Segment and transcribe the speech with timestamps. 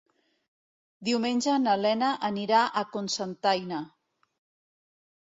[1.09, 3.83] Diumenge na Lena anirà a Cocentaina.